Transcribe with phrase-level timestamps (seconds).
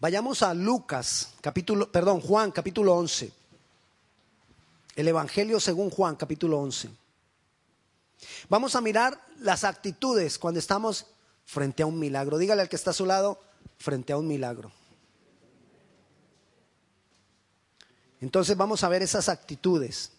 [0.00, 3.32] Vayamos a Lucas, capítulo, perdón, Juan, capítulo 11.
[4.96, 6.90] El Evangelio según Juan, capítulo 11.
[8.48, 11.06] Vamos a mirar las actitudes cuando estamos
[11.44, 12.38] frente a un milagro.
[12.38, 13.40] Dígale al que está a su lado,
[13.78, 14.72] frente a un milagro.
[18.20, 20.12] Entonces vamos a ver esas actitudes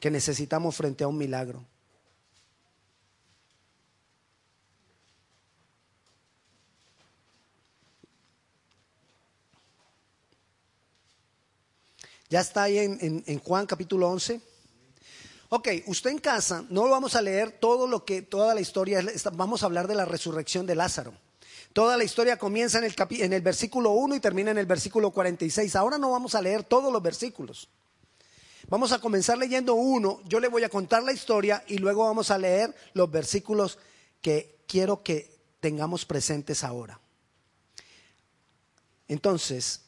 [0.00, 1.64] que necesitamos frente a un milagro.
[12.28, 14.40] Ya está ahí en, Juan capítulo 11.
[15.48, 19.00] Ok, usted en casa, no vamos a leer todo lo que, toda la historia,
[19.34, 21.14] vamos a hablar de la resurrección de Lázaro.
[21.72, 25.12] Toda la historia comienza en el, en el versículo 1 y termina en el versículo
[25.12, 25.76] 46.
[25.76, 27.68] Ahora no vamos a leer todos los versículos.
[28.68, 32.32] Vamos a comenzar leyendo uno, yo le voy a contar la historia y luego vamos
[32.32, 33.78] a leer los versículos
[34.20, 35.30] que quiero que
[35.60, 36.98] tengamos presentes ahora.
[39.06, 39.82] Entonces,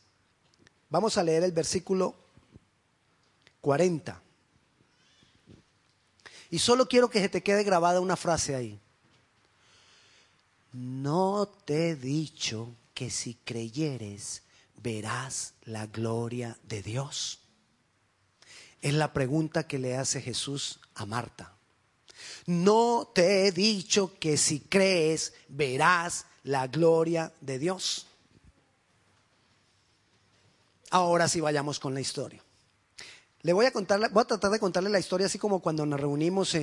[0.89, 2.15] vamos a leer el versículo
[3.69, 4.23] 40.
[6.49, 8.81] Y solo quiero que se te quede grabada una frase ahí.
[10.73, 14.41] No te he dicho que si creyeres
[14.83, 17.41] verás la gloria de Dios.
[18.81, 21.53] Es la pregunta que le hace Jesús a Marta.
[22.47, 28.07] No te he dicho que si crees verás la gloria de Dios.
[30.89, 32.43] Ahora sí vayamos con la historia.
[33.49, 35.99] Le voy a contar, voy a tratar de contarle la historia así como cuando nos
[35.99, 36.55] reunimos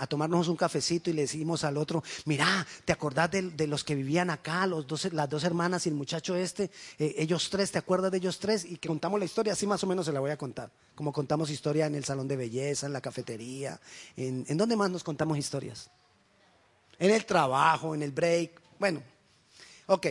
[0.00, 3.94] a tomarnos un cafecito y le decimos al otro, mira, ¿te acordás de, los que
[3.94, 6.72] vivían acá, los dos, las dos hermanas y el muchacho este?
[6.98, 8.64] Eh, ellos tres, ¿te acuerdas de ellos tres?
[8.64, 10.72] Y que contamos la historia, así más o menos se la voy a contar.
[10.96, 13.80] Como contamos historia en el salón de belleza, en la cafetería,
[14.16, 15.88] en, ¿en dónde más nos contamos historias?
[16.98, 18.60] En el trabajo, en el break.
[18.80, 19.04] Bueno,
[19.86, 20.08] ok.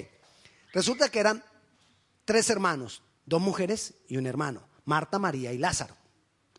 [0.72, 1.44] Resulta que eran
[2.23, 4.77] tres hermanos, dos mujeres y un hermano.
[4.88, 5.96] Marta, María y Lázaro.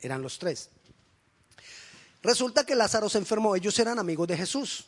[0.01, 0.69] Eran los tres.
[2.22, 4.84] Resulta que Lázaro se enfermó, ellos eran amigos de Jesús.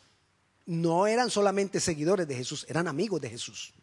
[0.67, 3.73] No eran solamente seguidores de Jesús, eran amigos de Jesús.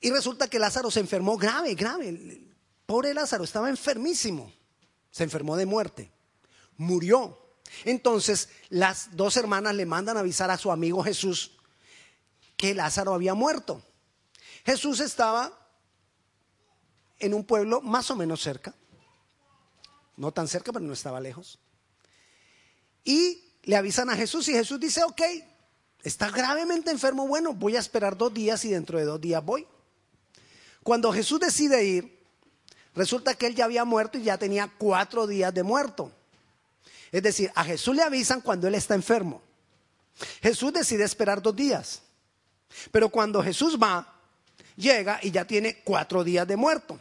[0.00, 2.40] Y resulta que Lázaro se enfermó grave, grave.
[2.86, 4.50] Pobre Lázaro estaba enfermísimo.
[5.10, 6.10] Se enfermó de muerte.
[6.78, 7.38] Murió.
[7.84, 11.58] Entonces las dos hermanas le mandan avisar a su amigo Jesús
[12.56, 13.82] que Lázaro había muerto.
[14.64, 15.57] Jesús estaba
[17.18, 18.74] en un pueblo más o menos cerca,
[20.16, 21.58] no tan cerca, pero no estaba lejos.
[23.04, 25.22] Y le avisan a Jesús y Jesús dice, ok,
[26.02, 29.66] está gravemente enfermo, bueno, voy a esperar dos días y dentro de dos días voy.
[30.82, 32.18] Cuando Jesús decide ir,
[32.94, 36.12] resulta que él ya había muerto y ya tenía cuatro días de muerto.
[37.12, 39.42] Es decir, a Jesús le avisan cuando él está enfermo.
[40.40, 42.02] Jesús decide esperar dos días.
[42.90, 44.14] Pero cuando Jesús va,
[44.76, 47.00] llega y ya tiene cuatro días de muerto.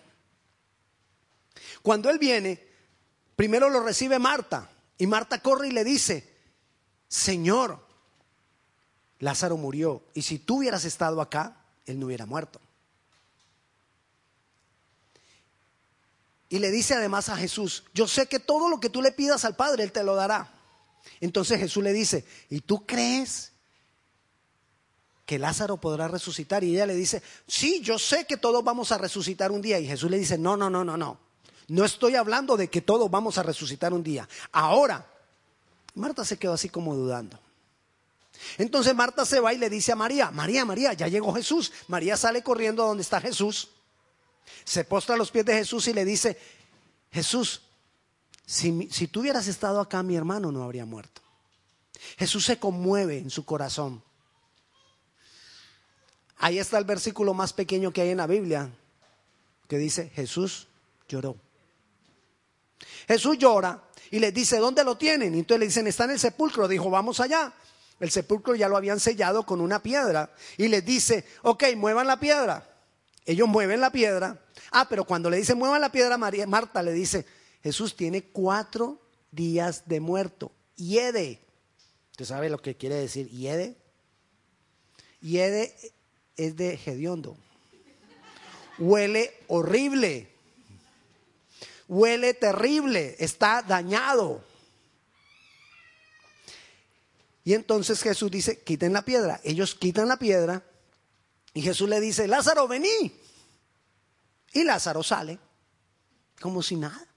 [1.87, 2.61] Cuando él viene,
[3.37, 6.29] primero lo recibe Marta y Marta corre y le dice,
[7.07, 7.79] Señor,
[9.19, 11.55] Lázaro murió y si tú hubieras estado acá,
[11.85, 12.59] él no hubiera muerto.
[16.49, 19.45] Y le dice además a Jesús, yo sé que todo lo que tú le pidas
[19.45, 20.51] al Padre, Él te lo dará.
[21.21, 23.53] Entonces Jesús le dice, ¿y tú crees
[25.25, 26.65] que Lázaro podrá resucitar?
[26.65, 29.79] Y ella le dice, sí, yo sé que todos vamos a resucitar un día.
[29.79, 31.26] Y Jesús le dice, no, no, no, no, no.
[31.67, 34.27] No estoy hablando de que todos vamos a resucitar un día.
[34.51, 35.05] Ahora,
[35.95, 37.39] Marta se quedó así como dudando.
[38.57, 41.73] Entonces Marta se va y le dice a María, María, María, ya llegó Jesús.
[41.87, 43.69] María sale corriendo a donde está Jesús.
[44.63, 46.37] Se postra a los pies de Jesús y le dice,
[47.11, 47.61] Jesús,
[48.45, 51.21] si, si tú hubieras estado acá, mi hermano no habría muerto.
[52.17, 54.03] Jesús se conmueve en su corazón.
[56.37, 58.69] Ahí está el versículo más pequeño que hay en la Biblia,
[59.67, 60.67] que dice, Jesús
[61.09, 61.35] lloró.
[63.07, 65.35] Jesús llora y les dice, ¿dónde lo tienen?
[65.35, 66.67] Y entonces le dicen, está en el sepulcro.
[66.67, 67.53] Dijo, vamos allá.
[67.99, 70.31] El sepulcro ya lo habían sellado con una piedra.
[70.57, 72.67] Y les dice, ok, muevan la piedra.
[73.25, 74.39] Ellos mueven la piedra.
[74.71, 77.25] Ah, pero cuando le dicen muevan la piedra, María, Marta le dice,
[77.63, 78.99] Jesús tiene cuatro
[79.31, 80.51] días de muerto.
[80.75, 81.41] Yede.
[82.11, 83.77] ¿Usted sabe lo que quiere decir yede?
[85.21, 85.75] Yede
[86.35, 87.37] es de hediondo.
[88.79, 90.29] Huele horrible
[91.87, 94.43] huele terrible, está dañado.
[97.43, 99.39] Y entonces Jesús dice, quiten la piedra.
[99.43, 100.63] Ellos quitan la piedra
[101.53, 103.13] y Jesús le dice, Lázaro, vení.
[104.53, 105.39] Y Lázaro sale
[106.41, 107.07] como si nada.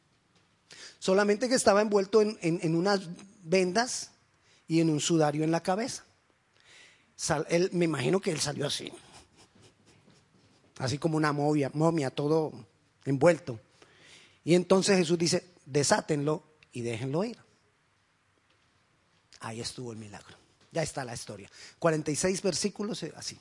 [0.99, 3.01] Solamente que estaba envuelto en, unas
[3.43, 4.11] vendas
[4.69, 6.05] y en un sudario en la cabeza.
[7.49, 8.93] él, me imagino que él salió así.
[10.79, 12.53] así como una momia, momia, todo
[13.05, 13.59] envuelto.
[14.45, 16.43] Y entonces Jesús dice, desátenlo
[16.73, 17.39] y déjenlo ir.
[19.41, 20.37] Ahí estuvo el milagro.
[20.73, 21.51] Ya está la historia.
[21.79, 23.39] 46 versículos eh, así.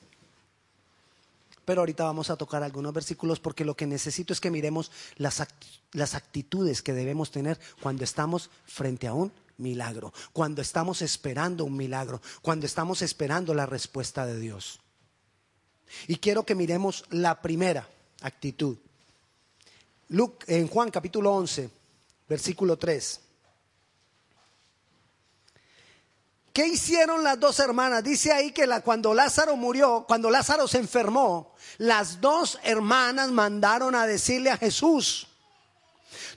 [1.64, 5.46] Pero ahorita vamos a tocar algunos versículos porque lo que necesito es que miremos las,
[5.92, 11.76] las actitudes que debemos tener cuando estamos frente a un milagro, cuando estamos esperando un
[11.76, 14.80] milagro, cuando estamos esperando la respuesta de Dios.
[16.08, 17.88] Y quiero que miremos la primera
[18.22, 18.78] actitud.
[20.46, 21.70] En Juan capítulo 11,
[22.28, 23.20] versículo 3.
[26.52, 28.02] ¿Qué hicieron las dos hermanas?
[28.02, 34.06] Dice ahí que cuando Lázaro murió, cuando Lázaro se enfermó, las dos hermanas mandaron a
[34.06, 35.28] decirle a Jesús,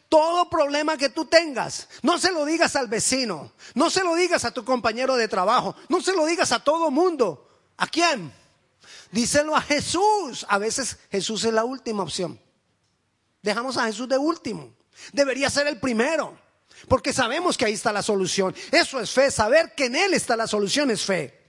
[0.08, 4.46] todo problema que tú tengas, no se lo digas al vecino, no se lo digas
[4.46, 7.50] a tu compañero de trabajo, no se lo digas a todo mundo.
[7.78, 8.32] ¿A quién?
[9.12, 10.46] Díselo a Jesús.
[10.48, 12.40] A veces Jesús es la última opción.
[13.44, 14.74] Dejamos a Jesús de último.
[15.12, 16.40] Debería ser el primero.
[16.88, 18.56] Porque sabemos que ahí está la solución.
[18.72, 19.30] Eso es fe.
[19.30, 21.44] Saber que en Él está la solución es fe.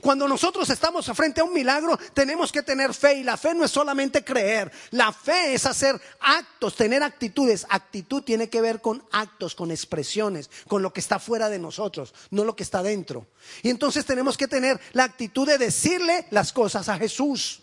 [0.00, 3.64] Cuando nosotros estamos frente a un milagro, tenemos que tener fe y la fe no
[3.64, 7.66] es solamente creer, la fe es hacer actos, tener actitudes.
[7.68, 12.14] Actitud tiene que ver con actos, con expresiones, con lo que está fuera de nosotros,
[12.30, 13.26] no lo que está dentro.
[13.62, 17.62] Y entonces tenemos que tener la actitud de decirle las cosas a Jesús.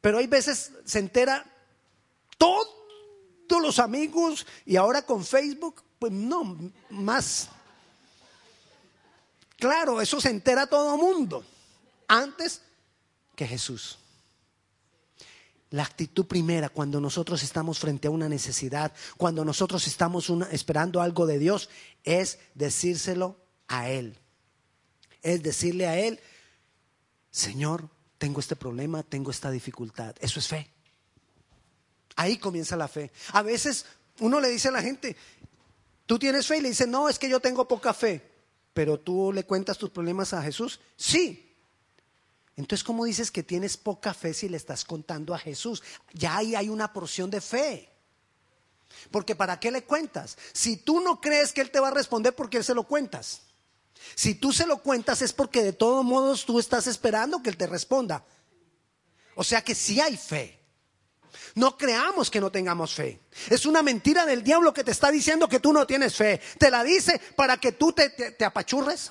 [0.00, 1.44] Pero hay veces se entera
[2.38, 2.68] todos
[3.60, 6.56] los amigos y ahora con Facebook, pues no,
[6.90, 7.48] más.
[9.56, 11.44] Claro, eso se entera todo el mundo.
[12.06, 12.62] Antes
[13.34, 13.98] que Jesús.
[15.70, 21.26] La actitud primera cuando nosotros estamos frente a una necesidad, cuando nosotros estamos esperando algo
[21.26, 21.68] de Dios,
[22.04, 23.36] es decírselo
[23.66, 24.16] a Él.
[25.20, 26.20] Es decirle a Él,
[27.30, 30.16] Señor, tengo este problema, tengo esta dificultad.
[30.20, 30.70] Eso es fe.
[32.18, 33.12] Ahí comienza la fe.
[33.32, 33.86] A veces
[34.18, 35.16] uno le dice a la gente,
[36.04, 36.58] ¿tú tienes fe?
[36.58, 38.28] Y le dice, no, es que yo tengo poca fe.
[38.74, 40.80] Pero tú le cuentas tus problemas a Jesús.
[40.96, 41.56] Sí.
[42.56, 45.84] Entonces, ¿cómo dices que tienes poca fe si le estás contando a Jesús?
[46.12, 47.88] Ya ahí hay una porción de fe.
[49.12, 50.36] Porque ¿para qué le cuentas?
[50.52, 53.42] Si tú no crees que Él te va a responder, ¿por qué se lo cuentas?
[54.16, 57.56] Si tú se lo cuentas es porque de todos modos tú estás esperando que Él
[57.56, 58.24] te responda.
[59.36, 60.57] O sea que sí hay fe.
[61.58, 63.20] No creamos que no tengamos fe.
[63.50, 66.40] Es una mentira del diablo que te está diciendo que tú no tienes fe.
[66.56, 69.10] Te la dice para que tú te, te, apachurres.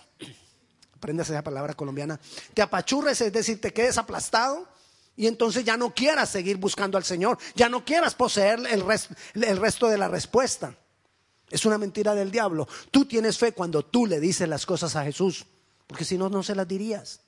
[0.95, 2.17] Aprendas esa palabra colombiana.
[2.53, 4.65] Te apachurres, es decir, te quedes aplastado.
[5.17, 7.37] Y entonces ya no quieras seguir buscando al Señor.
[7.53, 8.85] Ya no quieras poseer el,
[9.43, 10.73] el resto de la respuesta.
[11.49, 12.65] Es una mentira del diablo.
[12.91, 15.45] Tú tienes fe cuando tú le dices las cosas a Jesús.
[15.85, 17.19] Porque si no, no se las dirías.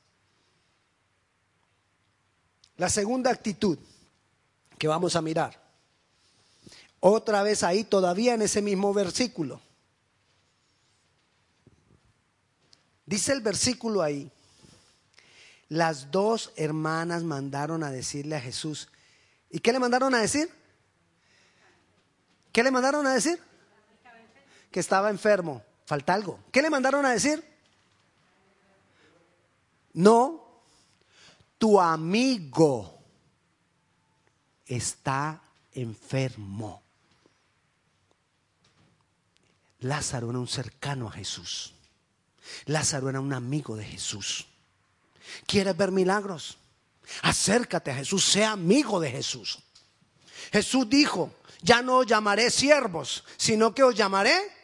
[2.77, 3.77] La segunda actitud
[4.79, 5.61] que vamos a mirar.
[7.01, 9.61] Otra vez ahí, todavía en ese mismo versículo.
[13.05, 14.31] Dice el versículo ahí,
[15.67, 18.89] las dos hermanas mandaron a decirle a Jesús.
[19.49, 20.49] ¿Y qué le mandaron a decir?
[22.51, 23.39] ¿Qué le mandaron a decir?
[24.71, 25.61] Que estaba enfermo.
[25.85, 26.39] Falta algo.
[26.51, 27.43] ¿Qué le mandaron a decir?
[29.93, 30.61] No,
[31.57, 32.98] tu amigo
[34.69, 35.41] está
[35.73, 36.81] enfermo.
[39.81, 41.73] Lázaro era un cercano a Jesús.
[42.65, 44.45] Lázaro era un amigo de Jesús.
[45.45, 46.57] ¿Quieres ver milagros?
[47.21, 49.59] Acércate a Jesús, sea amigo de Jesús.
[50.51, 54.58] Jesús dijo, ya no os llamaré siervos, sino que os llamaré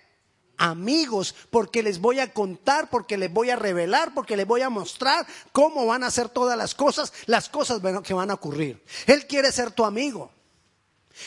[0.58, 4.70] amigos, porque les voy a contar, porque les voy a revelar, porque les voy a
[4.70, 8.84] mostrar cómo van a ser todas las cosas, las cosas que van a ocurrir.
[9.08, 10.32] Él quiere ser tu amigo.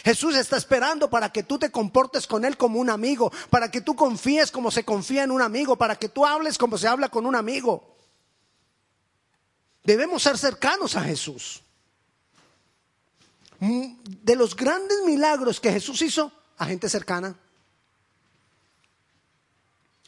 [0.04, 3.80] Jesús está esperando para que tú te comportes con Él como un amigo, para que
[3.80, 7.08] tú confíes como se confía en un amigo, para que tú hables como se habla
[7.08, 7.96] con un amigo.
[9.84, 11.62] Debemos ser cercanos a Jesús.
[13.60, 17.34] Mm, de los grandes milagros que Jesús hizo, a gente cercana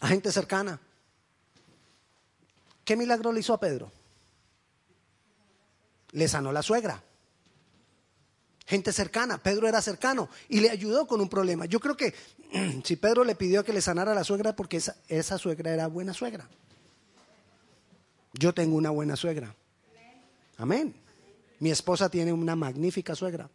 [0.00, 0.80] a gente cercana.
[2.85, 3.92] ¿Qué milagro le hizo a Pedro?
[6.12, 7.02] Le sanó la suegra.
[8.66, 11.66] Gente cercana, Pedro era cercano y le ayudó con un problema.
[11.66, 12.14] Yo creo que
[12.85, 15.87] si Pedro le pidió que le sanara a la suegra porque esa, esa suegra era
[15.88, 16.49] buena suegra.
[18.33, 19.54] Yo tengo una buena suegra.
[20.57, 20.95] Amén.
[21.59, 23.50] Mi esposa tiene una magnífica suegra.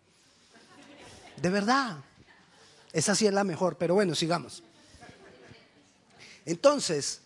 [1.41, 1.97] De verdad.
[2.91, 4.63] Esa sí es la mejor, pero bueno, sigamos.
[6.45, 7.21] Entonces,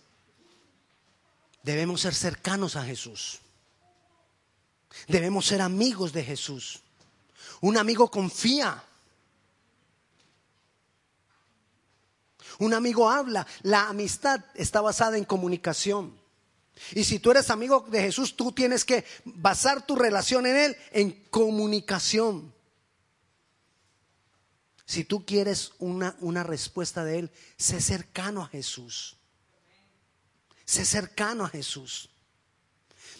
[1.62, 3.40] debemos ser cercanos a Jesús.
[5.06, 6.80] Debemos ser amigos de Jesús.
[7.60, 8.82] Un amigo confía.
[12.58, 13.46] Un amigo habla.
[13.62, 16.18] La amistad está basada en comunicación.
[16.92, 20.76] Y si tú eres amigo de Jesús, tú tienes que basar tu relación en Él
[20.92, 22.52] en comunicación.
[24.90, 29.16] Si tú quieres una, una respuesta de Él, sé cercano a Jesús.
[30.64, 32.10] Sé cercano a Jesús.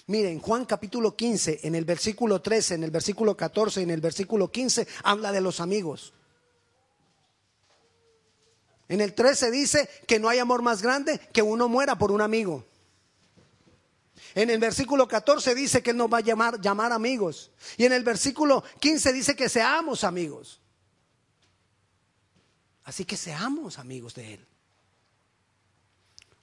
[0.09, 4.51] Miren, Juan capítulo 15, en el versículo 13, en el versículo 14, en el versículo
[4.51, 6.13] 15, habla de los amigos.
[8.89, 12.21] En el 13 dice que no hay amor más grande que uno muera por un
[12.21, 12.65] amigo.
[14.35, 17.53] En el versículo 14 dice que Él nos va a llamar, llamar amigos.
[17.77, 20.60] Y en el versículo 15 dice que seamos amigos.
[22.85, 24.47] Así que seamos amigos de Él.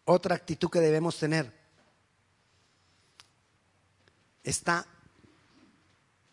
[0.05, 1.51] Otra actitud que debemos tener
[4.43, 4.85] está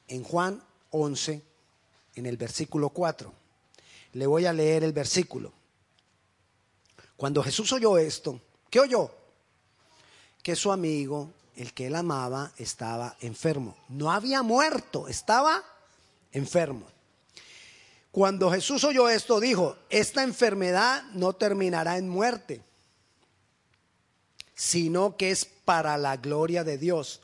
[0.07, 1.43] en Juan 11,
[2.15, 3.33] en el versículo 4.
[4.13, 5.53] Le voy a leer el versículo.
[7.17, 9.11] Cuando Jesús oyó esto, ¿qué oyó?
[10.43, 13.77] Que su amigo, el que él amaba, estaba enfermo.
[13.89, 15.65] No había muerto, estaba
[16.31, 16.94] enfermo.
[18.15, 22.63] Cuando Jesús oyó esto, dijo, esta enfermedad no terminará en muerte,
[24.55, 27.23] sino que es para la gloria de Dios,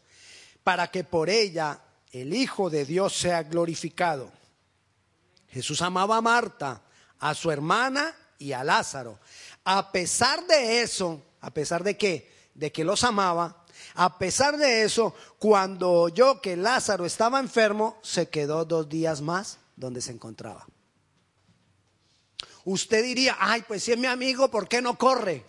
[0.65, 1.81] para que por ella
[2.11, 4.33] el Hijo de Dios sea glorificado.
[5.51, 6.83] Jesús amaba a Marta,
[7.21, 9.21] a su hermana y a Lázaro.
[9.63, 12.33] A pesar de eso, a pesar de qué?
[12.55, 18.29] De que los amaba, a pesar de eso, cuando oyó que Lázaro estaba enfermo, se
[18.29, 20.67] quedó dos días más donde se encontraba.
[22.71, 25.45] Usted diría, ay, pues si es mi amigo, ¿por qué no corre?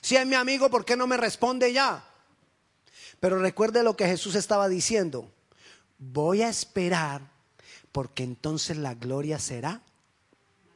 [0.00, 2.02] Si es mi amigo, ¿por qué no me responde ya?
[3.20, 5.30] Pero recuerde lo que Jesús estaba diciendo.
[5.98, 7.20] Voy a esperar
[7.92, 9.82] porque entonces la gloria será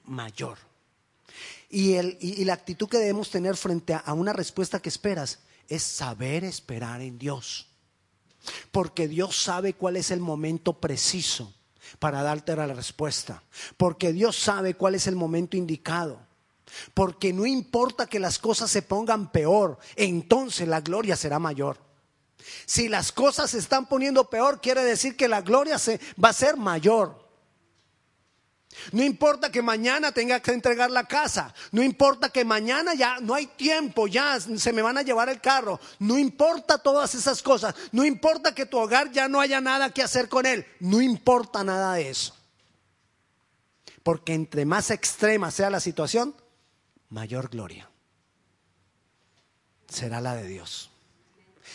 [0.05, 0.59] mayor.
[1.71, 5.83] Y, el, y, la actitud que debemos tener frente a una respuesta que esperas es
[5.83, 7.69] saber esperar en Dios.
[8.71, 11.55] Porque Dios sabe cuál es el momento preciso
[11.99, 13.43] para darte la respuesta.
[13.77, 16.21] Porque Dios sabe cuál es el momento indicado.
[16.95, 21.79] Porque no importa que las cosas se pongan peor, entonces la gloria será mayor.
[22.67, 26.35] Si las cosas se están poniendo peor, quiere decir que la gloria se, va a
[26.35, 27.22] ser mayor.
[28.93, 33.35] No importa que mañana tenga que entregar la casa, no importa que mañana ya no
[33.35, 37.75] hay tiempo, ya se me van a llevar el carro, no importa todas esas cosas,
[37.93, 41.63] no importa que tu hogar ya no haya nada que hacer con él, no importa
[41.63, 42.35] nada de eso.
[44.03, 46.35] Porque entre más extrema sea la situación,
[47.09, 47.89] mayor gloria
[49.89, 50.89] será la de Dios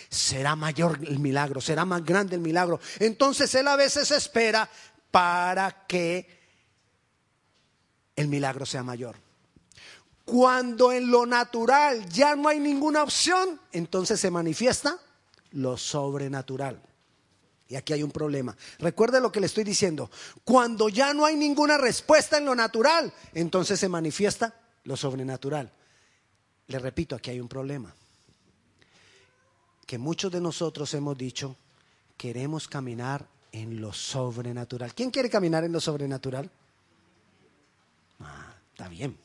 [0.10, 2.80] será mayor el milagro, será más grande el milagro.
[3.00, 4.70] Entonces Él a veces espera
[5.12, 6.37] para que
[8.18, 9.16] el milagro sea mayor.
[10.26, 15.00] Cuando en lo natural ya no hay ninguna opción, entonces se manifiesta
[15.52, 16.82] lo sobrenatural.
[17.70, 18.58] Y aquí hay un problema.
[18.80, 20.12] Recuerde lo que le estoy diciendo.
[20.44, 25.72] Cuando ya no hay ninguna respuesta en lo natural, entonces se manifiesta lo sobrenatural.
[26.68, 27.94] Le repito, aquí hay un problema
[29.88, 31.56] que muchos de nosotros hemos dicho,
[32.18, 34.94] queremos caminar en lo sobrenatural.
[34.94, 36.52] ¿Quién quiere caminar en lo sobrenatural?
[38.78, 39.18] Está bien.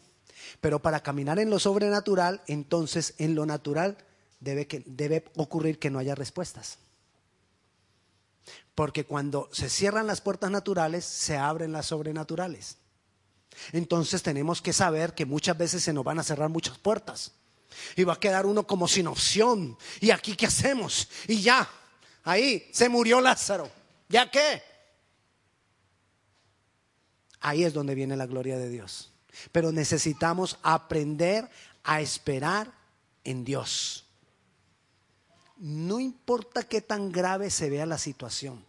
[0.63, 3.99] Pero para caminar en lo sobrenatural, entonces en lo natural
[4.41, 6.79] debe, que, debe ocurrir que no haya respuestas.
[8.75, 12.79] Porque cuando se cierran las puertas naturales, se abren las sobrenaturales.
[13.73, 17.33] Entonces tenemos que saber que muchas veces se nos van a cerrar muchas puertas.
[17.95, 19.77] Y va a quedar uno como sin opción.
[20.01, 21.11] ¿Y aquí qué hacemos?
[21.29, 21.69] Y ya,
[22.25, 23.71] ahí se murió Lázaro.
[24.09, 24.63] ¿Ya qué?
[27.41, 29.12] Ahí es donde viene la gloria de Dios.
[29.51, 31.49] Pero necesitamos aprender
[31.85, 32.73] a esperar
[33.25, 34.05] en Dios.
[35.59, 38.65] No importa qué tan grave se vea la situación.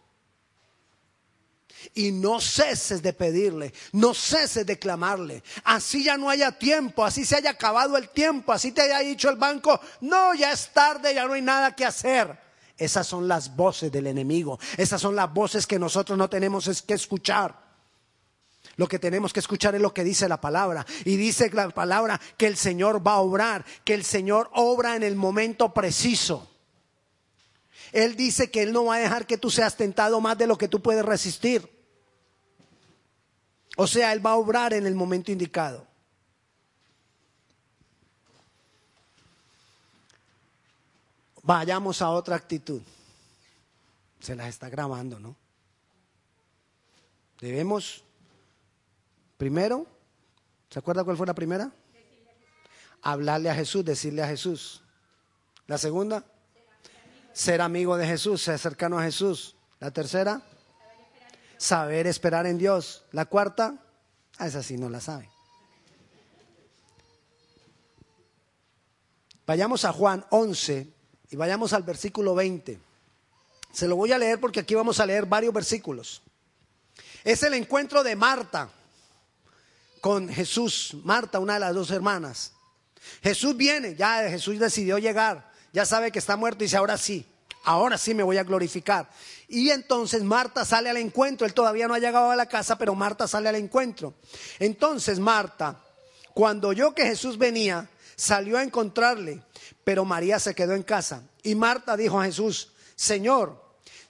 [1.92, 5.42] Y no ceses de pedirle, no ceses de clamarle.
[5.64, 9.28] Así ya no haya tiempo, así se haya acabado el tiempo, así te haya dicho
[9.28, 12.38] el banco, no, ya es tarde, ya no hay nada que hacer.
[12.78, 16.94] Esas son las voces del enemigo, esas son las voces que nosotros no tenemos que
[16.94, 17.63] escuchar.
[18.76, 20.84] Lo que tenemos que escuchar es lo que dice la palabra.
[21.04, 25.02] Y dice la palabra que el Señor va a obrar, que el Señor obra en
[25.02, 26.50] el momento preciso.
[27.92, 30.58] Él dice que Él no va a dejar que tú seas tentado más de lo
[30.58, 31.68] que tú puedes resistir.
[33.76, 35.86] O sea, Él va a obrar en el momento indicado.
[41.42, 42.80] Vayamos a otra actitud.
[44.20, 45.36] Se las está grabando, ¿no?
[47.40, 48.03] Debemos,
[49.36, 49.86] primero,
[50.70, 51.72] ¿se acuerda cuál fue la primera?
[53.02, 54.82] Hablarle a Jesús, decirle a Jesús.
[55.66, 56.24] La segunda,
[57.32, 59.56] ser amigo de Jesús, ser cercano a Jesús.
[59.80, 60.42] La tercera,
[61.58, 63.04] saber esperar en Dios.
[63.12, 63.76] La cuarta,
[64.38, 65.28] esa sí no la sabe.
[69.46, 70.88] Vayamos a Juan 11
[71.30, 72.78] y vayamos al versículo 20.
[73.72, 76.22] Se lo voy a leer porque aquí vamos a leer varios versículos.
[77.24, 78.70] Es el encuentro de Marta
[80.04, 82.52] con Jesús, Marta, una de las dos hermanas.
[83.22, 87.24] Jesús viene, ya Jesús decidió llegar, ya sabe que está muerto y dice, ahora sí,
[87.64, 89.08] ahora sí me voy a glorificar.
[89.48, 92.94] Y entonces Marta sale al encuentro, él todavía no ha llegado a la casa, pero
[92.94, 94.12] Marta sale al encuentro.
[94.58, 95.80] Entonces Marta,
[96.34, 99.40] cuando oyó que Jesús venía, salió a encontrarle,
[99.84, 101.22] pero María se quedó en casa.
[101.42, 103.63] Y Marta dijo a Jesús, Señor,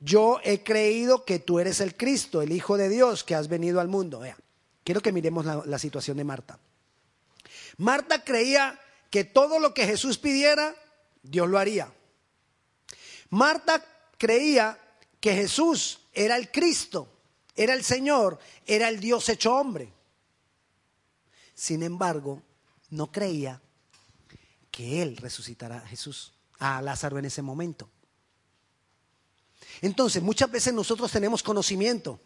[0.00, 3.80] Yo he creído que tú eres el Cristo, el Hijo de Dios, que has venido
[3.80, 4.20] al mundo.
[4.20, 4.36] Vea,
[4.84, 6.58] quiero que miremos la, situación de Marta.
[7.78, 8.78] Marta creía
[9.10, 10.74] que todo lo que Jesús pidiera,
[11.22, 11.92] Dios lo haría.
[13.30, 13.84] Marta
[14.16, 14.78] creía
[15.20, 17.08] que Jesús era el Cristo,
[17.56, 19.92] era el Señor, era el Dios hecho hombre.
[21.54, 22.42] Sin embargo,
[22.90, 23.60] no creía
[24.70, 27.90] que Él resucitará a Jesús, a Lázaro en ese momento.
[29.80, 32.20] Entonces, muchas veces nosotros tenemos conocimiento,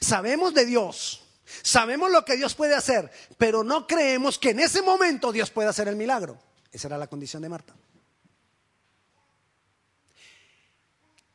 [0.00, 1.22] sabemos de Dios,
[1.62, 5.70] Sabemos lo que Dios puede hacer, pero no creemos que en ese momento Dios pueda
[5.70, 6.38] hacer el milagro.
[6.70, 7.74] Esa era la condición de Marta.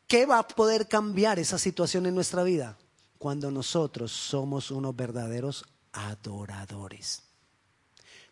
[0.07, 2.77] ¿Qué va a poder cambiar esa situación en nuestra vida?
[3.19, 7.23] Cuando nosotros somos unos verdaderos adoradores.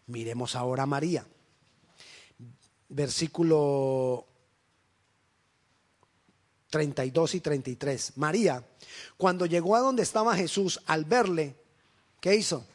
[0.08, 1.26] Miremos ahora a María.
[2.88, 4.26] Versículo
[6.76, 8.18] 32 y 33.
[8.18, 8.62] María,
[9.16, 11.56] cuando llegó a donde estaba Jesús, al verle,
[12.20, 12.66] ¿Qué hizo?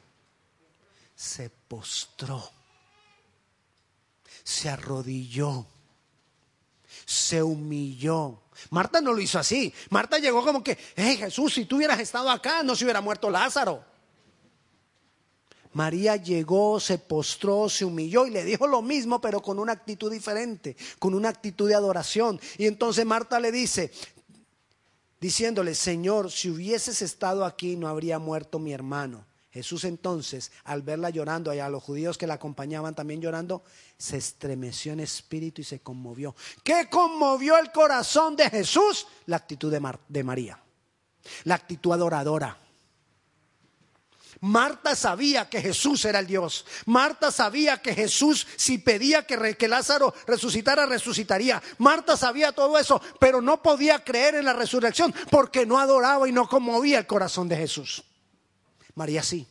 [1.12, 2.50] Se postró,
[4.42, 5.66] se arrodilló,
[7.04, 8.42] se humilló.
[8.70, 9.74] Marta no lo hizo así.
[9.90, 13.28] Marta llegó como que, hey Jesús, si tú hubieras estado acá, no se hubiera muerto
[13.28, 13.84] Lázaro.
[15.72, 20.10] María llegó, se postró, se humilló y le dijo lo mismo, pero con una actitud
[20.10, 22.40] diferente, con una actitud de adoración.
[22.58, 23.92] Y entonces Marta le dice,
[25.20, 29.24] diciéndole, Señor, si hubieses estado aquí, no habría muerto mi hermano.
[29.52, 33.62] Jesús entonces, al verla llorando, y a los judíos que la acompañaban también llorando,
[33.98, 36.36] se estremeció en espíritu y se conmovió.
[36.62, 39.06] ¿Qué conmovió el corazón de Jesús?
[39.26, 40.60] La actitud de, de María,
[41.44, 42.58] la actitud adoradora.
[44.40, 46.64] Marta sabía que Jesús era el Dios.
[46.86, 51.62] Marta sabía que Jesús, si pedía que, Lázaro resucitara, resucitaría.
[51.78, 56.32] Marta sabía todo eso, pero no podía creer en la resurrección porque no adoraba y
[56.32, 58.02] no conmovía el corazón de Jesús.
[58.94, 59.46] María sí.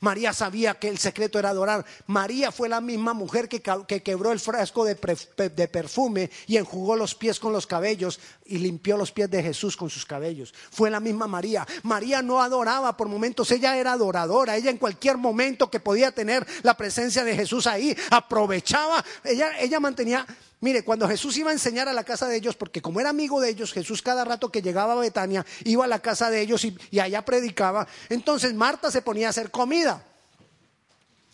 [0.00, 1.84] María sabía que el secreto era adorar.
[2.06, 3.60] María fue la misma mujer que,
[4.02, 8.96] quebró el frasco de, de, perfume y enjugó los pies con los cabellos y limpió
[8.96, 10.54] los pies de Jesús con sus cabellos.
[10.70, 11.66] Fue la misma María.
[11.82, 14.56] María no adoraba por momentos, ella era adoradora.
[14.56, 19.04] Ella en cualquier momento que podía tener la presencia de Jesús ahí, aprovechaba.
[19.24, 20.26] Ella, ella mantenía
[20.60, 23.40] Mire, cuando Jesús iba a enseñar a la casa de ellos, porque como era amigo
[23.40, 26.64] de ellos, Jesús cada rato que llegaba a Betania iba a la casa de ellos
[26.64, 30.04] y, allá predicaba, entonces Marta se ponía a hacer comida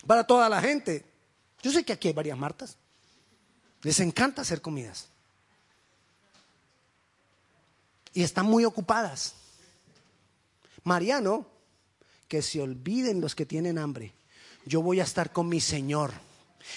[0.07, 1.05] para toda la gente.
[1.61, 2.77] Yo sé que aquí hay varias Martas.
[3.83, 5.09] Les encanta hacer comidas.
[8.12, 9.35] Y están muy ocupadas.
[10.85, 11.47] Mariano,
[12.29, 14.12] que se olviden los que tienen hambre.
[14.65, 16.12] Yo voy a estar con mi Señor.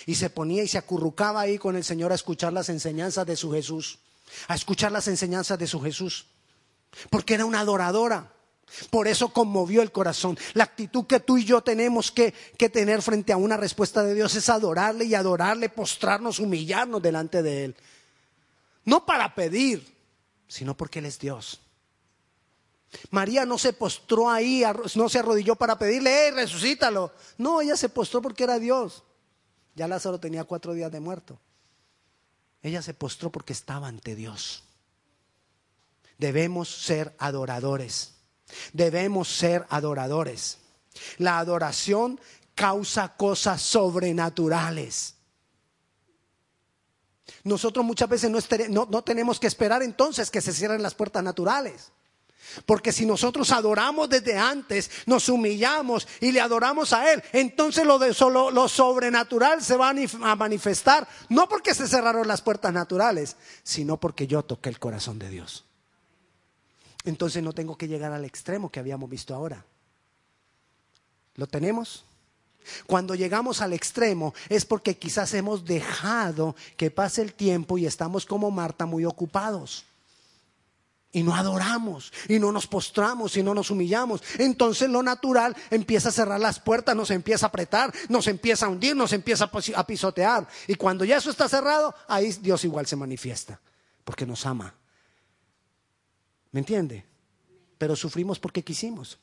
[0.06, 3.36] Y se ponía y se acurrucaba ahí con el Señor a escuchar las enseñanzas de
[3.36, 4.00] su Jesús.
[4.48, 6.28] A escuchar las enseñanzas de su Jesús.
[7.10, 8.32] Porque era una adoradora.
[8.90, 10.38] Por eso conmovió el corazón.
[10.54, 14.14] La actitud que tú y yo tenemos que, que, tener frente a una respuesta de
[14.14, 17.76] Dios es adorarle y adorarle, postrarnos, humillarnos delante de Él.
[18.86, 19.86] No para pedir,
[20.48, 21.62] sino porque Él es Dios.
[23.12, 24.64] María no se postró ahí,
[24.96, 27.12] no se arrodilló para pedirle, ¡eh, resucítalo!
[27.38, 29.04] No, ella se postró porque era Dios.
[29.80, 31.40] Ya Lázaro tenía cuatro días de muerto.
[32.62, 34.66] Ella se postró porque estaba ante Dios.
[36.18, 38.16] Debemos ser adoradores.
[38.74, 40.58] Debemos ser adoradores.
[41.18, 42.20] La adoración
[42.56, 45.16] causa cosas sobrenaturales.
[47.46, 48.30] Nosotros muchas veces
[48.70, 51.94] no, no, tenemos que esperar entonces que se cierren las puertas naturales.
[52.66, 58.00] Porque si nosotros adoramos desde antes, nos humillamos y le adoramos a Él, entonces lo,
[58.00, 58.16] de,
[58.52, 59.90] lo sobrenatural se va
[60.24, 65.20] a manifestar, no porque se cerraron las puertas naturales, sino porque yo toqué el corazón
[65.20, 65.66] de Dios.
[67.06, 69.66] Entonces no tengo que llegar al extremo que habíamos visto ahora.
[71.36, 72.04] ¿Lo tenemos?
[72.86, 78.26] Cuando llegamos al extremo es porque quizás hemos dejado que pase el tiempo y estamos
[78.26, 79.86] como Marta muy ocupados.
[81.12, 84.22] Y no adoramos, y no nos postramos, y no nos humillamos.
[84.38, 88.70] Entonces lo natural empieza a cerrar las puertas, nos empieza a apretar, nos empieza a
[88.70, 90.48] hundir, nos empieza a pisotear.
[90.68, 93.60] Y cuando ya eso está cerrado, ahí Dios igual se manifiesta,
[94.04, 94.76] porque nos ama.
[96.52, 97.06] ¿Me entiende?
[97.80, 99.18] Pero sufrimos porque quisimos.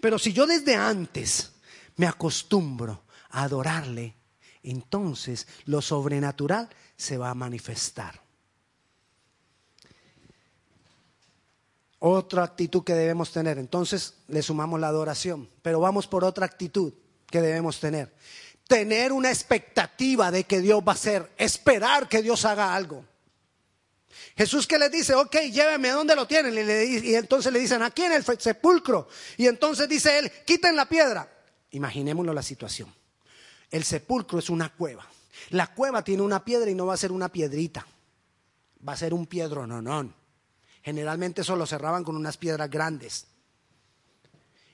[0.00, 1.52] Pero si yo desde antes
[1.96, 4.16] me acostumbro a adorarle,
[4.62, 8.20] entonces lo sobrenatural se va a manifestar.
[12.00, 13.58] Otra actitud que debemos tener.
[13.58, 16.92] Entonces le sumamos la adoración, pero vamos por otra actitud
[17.30, 18.12] que debemos tener.
[18.66, 23.04] Tener una expectativa de que Dios va a hacer, esperar que Dios haga algo.
[24.36, 26.54] Jesús que les dice, ok, lléveme a donde lo tienen.
[26.54, 29.08] Y, entonces le dicen, aquí en el sepulcro.
[29.36, 31.30] Y entonces dice él, quiten la piedra.
[31.72, 32.92] Imaginémonos la situación.
[33.70, 35.06] El sepulcro es una cueva.
[35.50, 37.86] La cueva tiene una piedra y no va a ser una piedrita.
[38.86, 40.14] Va a ser un piedrononón.
[40.82, 43.26] Generalmente eso lo cerraban con unas piedras grandes.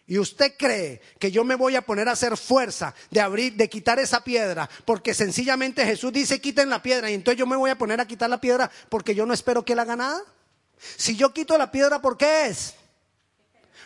[0.08, 3.68] Y usted cree que yo me voy a poner a hacer fuerza de abrir, de
[3.68, 7.70] quitar esa piedra, porque sencillamente Jesús dice quiten la piedra y entonces yo me voy
[7.70, 10.22] a poner a quitar la piedra porque yo no espero que él haga nada.
[10.78, 12.74] Si yo quito la piedra, ¿por qué es?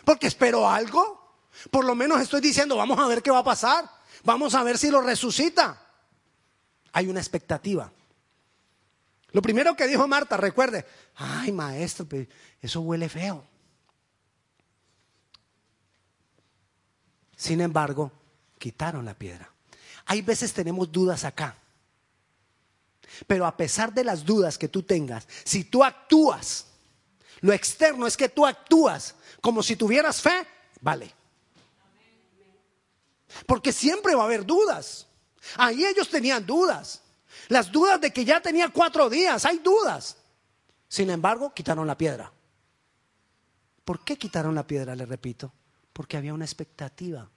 [0.05, 1.19] Porque espero algo.
[1.71, 3.89] Por lo menos estoy diciendo, vamos a ver qué va a pasar.
[4.23, 5.81] Vamos a ver si lo resucita.
[6.91, 7.91] Hay una expectativa.
[9.31, 12.07] Lo primero que dijo Marta, recuerde, ay maestro,
[12.61, 13.45] eso huele feo.
[17.35, 18.11] Sin embargo,
[18.59, 19.51] quitaron la piedra.
[20.05, 21.55] Hay veces tenemos dudas acá.
[23.27, 26.67] Pero a pesar de las dudas que tú tengas, si tú actúas,
[27.41, 30.45] lo externo es que tú actúas como si tuvieras fe,
[30.81, 31.11] vale.
[33.45, 35.07] Porque siempre va a haber dudas.
[35.55, 37.01] Ahí ellos tenían dudas.
[37.49, 40.17] Las dudas de que ya tenía cuatro días, hay dudas.
[40.87, 42.31] Sin embargo, quitaron la piedra.
[43.85, 44.95] ¿Por qué quitaron la piedra?
[44.95, 45.51] Le repito.
[45.93, 47.29] Porque había una expectativa.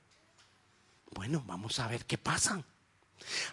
[1.13, 2.63] Bueno, vamos a ver qué pasa.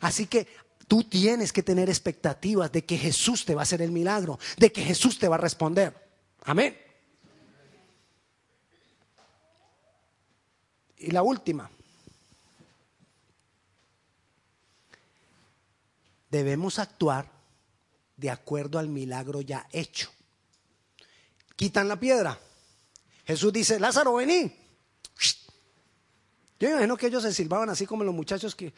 [0.02, 0.48] Así que
[0.88, 4.72] tú tienes que tener expectativas de que Jesús te va a hacer el milagro, de
[4.72, 5.96] que Jesús te va a responder.
[6.44, 6.78] Amén.
[10.98, 11.70] Y la última.
[16.32, 17.30] Debemos actuar
[18.16, 20.10] de acuerdo al milagro ya hecho.
[21.58, 22.40] Quitan la piedra.
[23.26, 24.56] Jesús dice, Lázaro, vení.
[26.60, 28.74] Yo imagino que ellos se silbaban así como los muchachos que...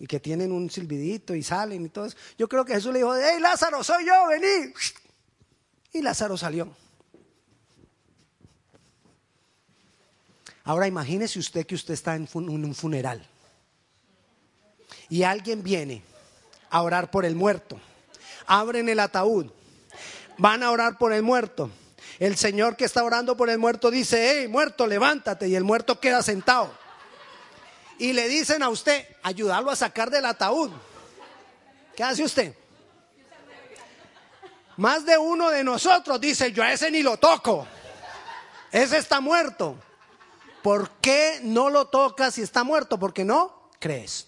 [0.00, 2.16] Y que tienen un silbidito y salen y todo eso.
[2.38, 4.72] Yo creo que Jesús le dijo, hey Lázaro, soy yo, vení.
[5.92, 6.74] Y Lázaro salió.
[10.62, 13.28] Ahora imagínese usted que usted está en un funeral
[15.08, 16.02] y alguien viene
[16.70, 17.80] a orar por el muerto.
[18.46, 19.46] Abren el ataúd,
[20.36, 21.70] van a orar por el muerto.
[22.18, 25.48] El Señor que está orando por el muerto dice, hey, muerto, levántate.
[25.48, 26.70] Y el muerto queda sentado.
[27.98, 30.70] Y le dicen a usted, ayudarlo a sacar del ataúd.
[31.94, 32.54] ¿Qué hace usted?
[34.76, 37.66] Más de uno de nosotros dice, yo a ese ni lo toco.
[38.70, 39.76] Ese está muerto.
[40.62, 42.98] ¿Por qué no lo tocas si está muerto?
[42.98, 44.27] Porque no crees.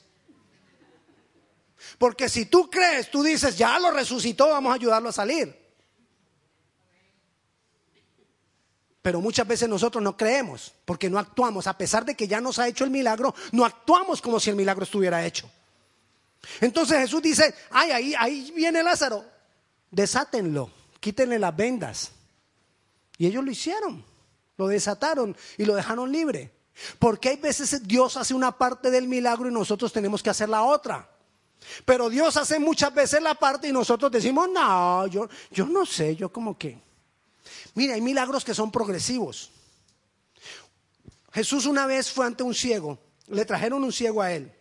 [1.99, 5.57] Porque si tú crees, tú dices, ya lo resucitó, vamos a ayudarlo a salir.
[9.03, 12.59] Pero muchas veces nosotros no creemos, porque no actuamos, a pesar de que ya nos
[12.59, 15.51] ha hecho el milagro, no actuamos como si el milagro estuviera hecho.
[16.61, 19.25] Entonces Jesús dice, ay, ahí, ahí viene Lázaro,
[19.91, 22.13] desátenlo, quítenle las vendas.
[23.17, 24.05] Y ellos lo hicieron,
[24.57, 26.53] lo desataron y lo dejaron libre.
[26.99, 30.63] Porque hay veces Dios hace una parte del milagro y nosotros tenemos que hacer la
[30.63, 31.10] otra.
[31.85, 36.17] Pero Dios hace muchas veces la parte y nosotros decimos, no, yo, yo no sé,
[36.17, 36.79] yo como que...
[37.75, 39.51] Mira, hay milagros que son progresivos.
[41.33, 44.53] Jesús una vez fue ante un ciego, le trajeron un ciego a él.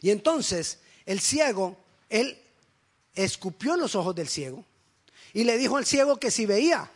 [0.00, 1.76] Y entonces el ciego,
[2.08, 2.38] él
[3.14, 4.64] escupió los ojos del ciego
[5.32, 6.90] y le dijo al ciego que si veía.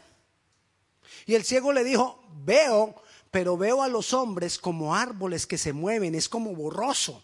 [1.27, 5.72] Y el ciego le dijo, veo, pero veo a los hombres como árboles que se
[5.72, 7.22] mueven, es como borroso.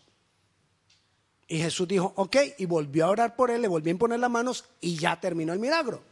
[1.47, 4.31] Y Jesús dijo, ok, y volvió a orar por él, le volvió a poner las
[4.31, 6.03] manos y ya terminó el milagro.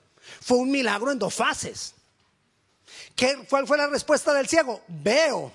[0.41, 1.95] Fue un milagro en dos fases.
[3.17, 4.83] ¿Qué, ¿Cuál fue la respuesta del ciego?
[4.89, 5.53] Veo.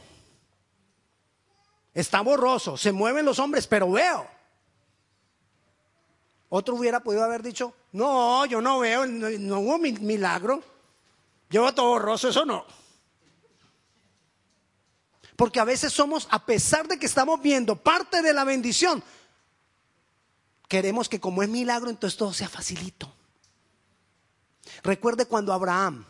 [1.93, 4.27] Está borroso, se mueven los hombres, pero veo.
[6.49, 10.63] Otro hubiera podido haber dicho, no, yo no veo, no, hubo milagro.
[11.49, 12.65] Llevo todo borroso, eso no.
[15.35, 19.03] Porque a veces somos, a pesar de que estamos viendo parte de la bendición,
[20.67, 23.13] queremos que como es milagro, entonces todo sea facilito.
[24.83, 26.05] Recuerde cuando Abraham,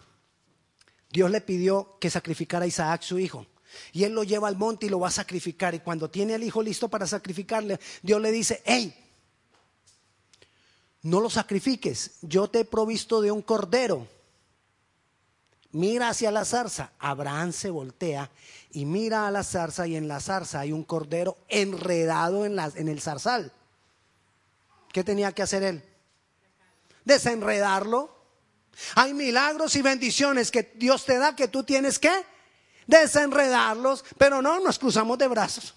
[1.10, 3.46] Dios le pidió que sacrificara a Isaac, su hijo.
[3.92, 5.76] Y él lo lleva al monte y lo va a sacrificar.
[5.76, 8.96] Y cuando tiene al hijo listo para sacrificarle, Dios le dice, hey,
[11.04, 14.08] no lo sacrifiques, yo te he provisto de un cordero.
[15.72, 16.92] Mira hacia la zarza.
[16.98, 18.32] Abraham se voltea
[18.72, 22.88] y mira a la zarza y en la zarza hay un cordero enredado en, en
[22.88, 23.52] el zarzal.
[24.98, 25.84] ¿Qué tenía que hacer él?
[27.06, 28.10] Desenredarlo.
[28.96, 32.10] Hay milagros y bendiciones que Dios te da que tú tienes que
[32.88, 35.76] desenredarlos, pero no nos cruzamos de brazos.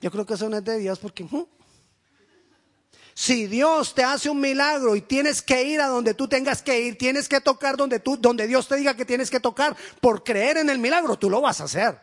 [0.00, 1.24] Yo creo que eso no es de Dios porque
[3.14, 6.80] si Dios te hace un milagro y tienes que ir a donde tú tengas que
[6.80, 10.24] ir, tienes que tocar donde tú, donde Dios te diga que tienes que tocar por
[10.24, 12.00] creer en el milagro, tú lo vas a hacer.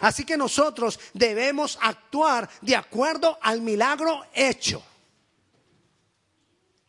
[0.00, 4.82] Así que nosotros debemos actuar de acuerdo al milagro hecho.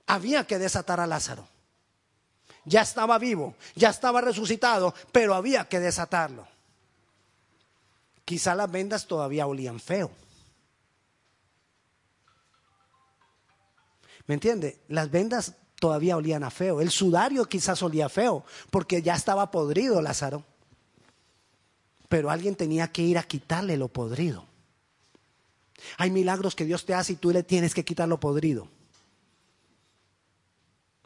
[0.08, 1.47] Había que desatar a Lázaro.
[2.65, 6.47] Ya estaba vivo, ya estaba resucitado, pero había que desatarlo.
[8.25, 10.12] Quizá las vendas todavía olían feo.
[14.27, 14.80] ¿Me entiende?
[14.88, 16.80] Las vendas todavía olían a feo.
[16.80, 20.45] El sudario quizás olía feo porque ya estaba podrido Lázaro.
[22.12, 24.45] Pero alguien tenía que ir a quitarle lo podrido.
[25.97, 28.67] Hay milagros que Dios te hace y tú le tienes que quitar lo podrido.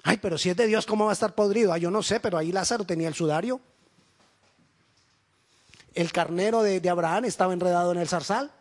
[0.02, 1.72] Ay, pero si es de Dios, ¿cómo va a estar podrido?
[1.72, 3.62] Ay, yo no sé, pero ahí Lázaro tenía el sudario.
[5.94, 8.52] El carnero de, de Abraham estaba enredado en el zarzal.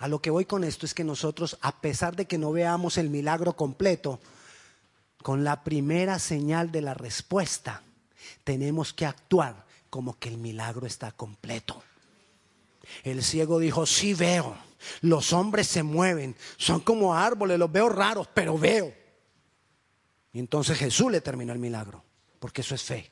[0.00, 2.98] A lo que voy con esto es que nosotros, a pesar de que no veamos
[2.98, 4.18] el milagro completo,
[5.22, 7.82] con la primera señal de la respuesta,
[8.42, 11.82] tenemos que actuar como que el milagro está completo.
[13.04, 14.56] El ciego dijo, sí veo,
[15.00, 18.94] los hombres se mueven, son como árboles, los veo raros, pero veo.
[20.32, 22.02] Y entonces Jesús le terminó el milagro,
[22.38, 23.10] porque eso es fe.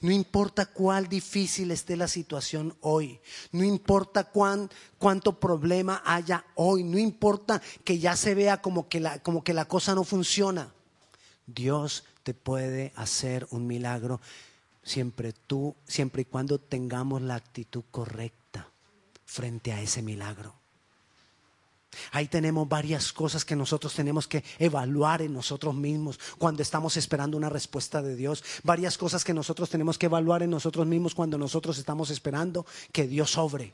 [0.00, 3.20] No importa cuál difícil esté la situación hoy,
[3.52, 9.00] no importa cuán, cuánto problema haya hoy, no importa que ya se vea como que,
[9.00, 10.72] la, como que la cosa no funciona.
[11.46, 14.20] Dios te puede hacer un milagro
[14.86, 18.70] siempre tú, siempre y cuando tengamos la actitud correcta
[19.24, 20.54] frente a ese milagro.
[22.12, 27.36] Ahí tenemos varias cosas que nosotros tenemos que evaluar en nosotros mismos cuando estamos esperando
[27.36, 28.44] una respuesta de Dios.
[28.62, 33.08] Varias cosas que nosotros tenemos que evaluar en nosotros mismos cuando nosotros estamos esperando que
[33.08, 33.72] Dios obre.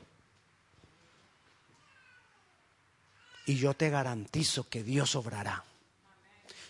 [3.45, 5.63] Y yo te garantizo que Dios obrará.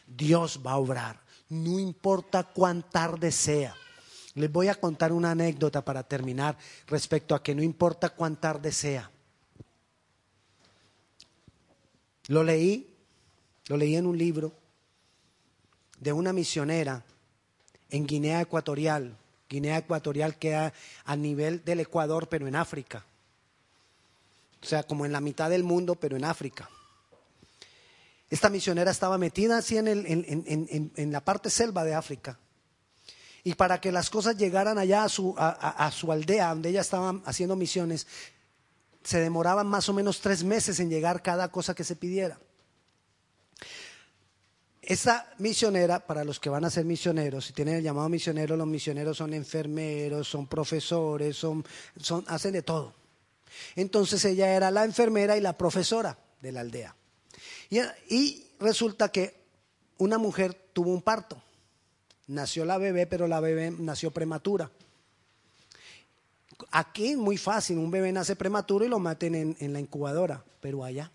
[0.08, 1.22] Dios va a obrar.
[1.50, 3.76] No importa cuán tarde sea.
[4.36, 8.72] Les voy a contar una anécdota para terminar respecto a que no importa cuán tarde
[8.72, 9.12] sea.
[12.28, 12.96] Lo leí,
[13.68, 14.54] lo leí en un libro
[16.00, 17.04] de una misionera
[17.90, 19.16] en Guinea Ecuatorial.
[19.50, 20.74] Guinea Ecuatorial queda
[21.06, 23.06] a nivel del Ecuador, pero en África.
[24.62, 26.70] O sea, como en la mitad del mundo, pero en África.
[28.30, 32.40] Esta misionera estaba metida así en, en, la parte selva de África.
[33.44, 37.22] Y para que las cosas llegaran allá a su, a su aldea, donde ella estaba
[37.26, 38.08] haciendo misiones,
[39.04, 42.40] se demoraban más o menos tres meses en llegar cada cosa que se pidiera.
[44.82, 48.68] Esa misionera, para los que van a ser misioneros, si tienen el llamado misionero, los
[48.68, 51.66] misioneros son enfermeros, son profesores, son,
[51.98, 52.94] son, hacen de todo.
[53.76, 56.96] Entonces ella era la enfermera y la profesora de la aldea.
[57.70, 57.80] Y,
[58.10, 59.44] y resulta que
[60.00, 61.42] una mujer tuvo un parto.
[62.28, 64.72] Nació la bebé, pero la bebé nació prematura.
[66.72, 70.84] Aquí es muy fácil, un bebé nace prematuro y lo maten en, la incubadora, pero
[70.84, 71.12] allá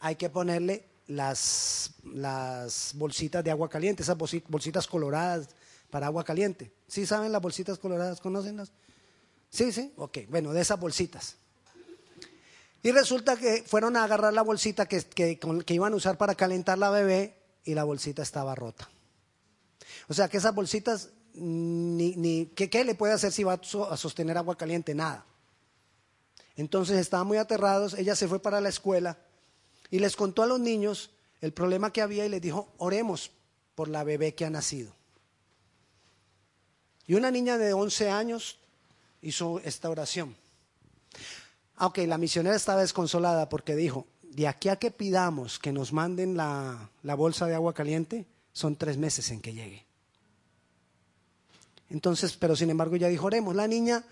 [0.00, 1.94] hay que ponerle las,
[2.94, 5.48] bolsitas de agua caliente, esas bolsitas coloradas
[5.90, 6.70] para agua caliente.
[6.86, 8.20] ¿Sí saben las bolsitas coloradas?
[8.20, 8.62] ¿Conocen
[9.50, 10.18] Sí, sí, ok.
[10.28, 11.36] Bueno, de esas bolsitas.
[12.82, 16.90] Y resulta que fueron a agarrar la bolsita que iban a usar para calentar la
[16.90, 18.88] bebé y la bolsita estaba rota.
[20.08, 23.96] O sea que esas bolsitas, ni, ni ¿qué, ¿qué, le puede hacer si va a
[23.96, 24.94] sostener agua caliente?
[24.94, 25.24] Nada.
[26.56, 29.18] Entonces estaban muy aterrados, ella se fue para la escuela
[29.90, 33.30] y les contó a los niños el problema que había y les dijo, oremos
[33.74, 34.92] por la bebé que ha nacido.
[37.06, 38.58] Y una niña de 11 años
[39.22, 40.36] hizo esta oración.
[41.78, 46.36] Ok, la misionera estaba desconsolada porque dijo, de aquí a que pidamos que nos manden
[46.36, 49.84] la, la bolsa de agua caliente, son tres meses en que llegue.
[51.90, 53.54] Entonces, pero sin embargo ya dijo, oremos.
[53.54, 54.04] La niña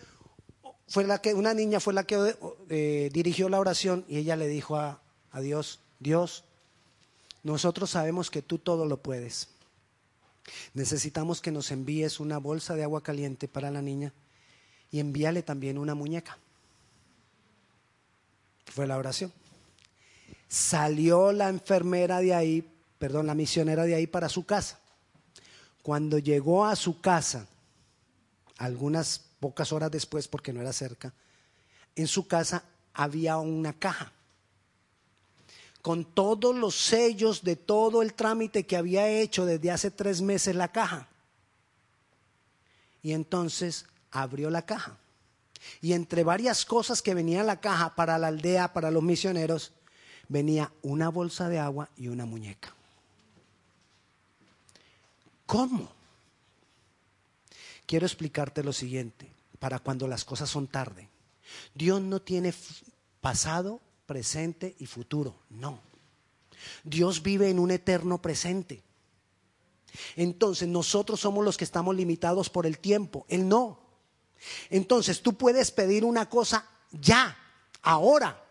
[0.88, 2.34] fue la que, una niña fue la que
[2.68, 5.00] eh, dirigió la oración y ella le dijo a,
[5.32, 6.44] a Dios, Dios,
[7.42, 9.48] nosotros sabemos que tú todo lo puedes.
[10.74, 14.12] Necesitamos que nos envíes una bolsa de agua caliente para la niña
[14.90, 16.38] y envíale también una muñeca.
[18.66, 19.32] Fue la oración.
[20.48, 24.80] Salió la enfermera de ahí, perdón, la misionera de ahí para su casa.
[25.82, 27.46] Cuando llegó a su casa,
[28.58, 31.12] algunas pocas horas después, porque no era cerca,
[31.94, 34.12] en su casa había una caja
[35.86, 40.56] con todos los sellos de todo el trámite que había hecho desde hace tres meses
[40.56, 41.06] la caja.
[43.04, 44.98] Y entonces abrió la caja.
[45.80, 49.74] Y entre varias cosas que venía en la caja para la aldea, para los misioneros,
[50.26, 52.74] venía una bolsa de agua y una muñeca.
[55.46, 55.88] ¿Cómo?
[57.86, 61.08] Quiero explicarte lo siguiente, para cuando las cosas son tarde.
[61.74, 62.52] Dios no tiene
[63.20, 65.80] pasado, presente y futuro, no.
[66.82, 68.82] Dios vive en un eterno presente.
[70.16, 73.80] Entonces nosotros somos los que estamos limitados por el tiempo, Él no.
[74.68, 77.36] Entonces tú puedes pedir una cosa ya,
[77.82, 78.42] ahora,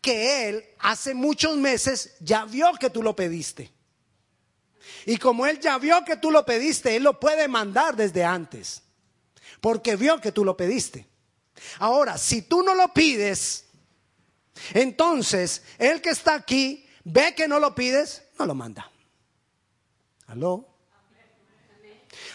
[0.00, 3.75] que Él hace muchos meses ya vio que tú lo pediste.
[5.04, 8.82] Y como Él ya vio que tú lo pediste, Él lo puede mandar desde antes.
[9.60, 11.06] Porque vio que tú lo pediste.
[11.78, 13.66] Ahora, si tú no lo pides,
[14.74, 18.90] entonces el que está aquí ve que no lo pides, no lo manda.
[20.26, 20.68] ¿Aló?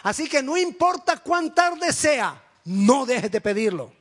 [0.03, 3.93] Así que no importa cuán tarde sea, no dejes de pedirlo.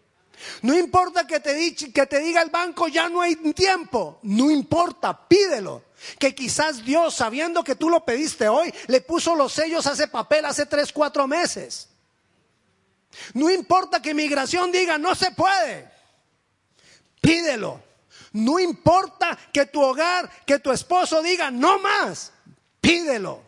[0.63, 5.85] No importa que te, diga el banco ya no hay tiempo, no importa, pídelo.
[6.19, 10.09] Que quizás Dios, sabiendo que tú lo pediste hoy, le puso los sellos a ese
[10.09, 11.89] papel hace tres, cuatro meses.
[13.35, 15.91] No importa que migración diga no se puede,
[17.21, 17.83] pídelo.
[18.33, 22.33] No importa que tu hogar, que tu esposo diga no más,
[22.81, 23.43] pídelo.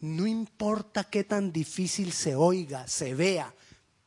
[0.00, 3.52] No importa qué tan difícil se oiga, se vea,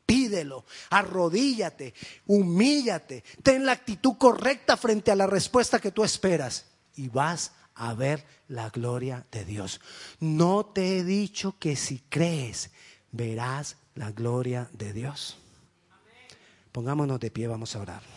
[0.05, 1.93] pídelo, arrodíllate,
[2.27, 6.65] humíllate, ten la actitud correcta frente a la respuesta que tú esperas
[6.95, 9.81] y vas a ver la gloria de Dios.
[10.19, 12.71] No te he dicho que si crees,
[13.11, 15.37] verás la gloria de Dios.
[16.71, 18.14] Pongámonos de pie, vamos a orar.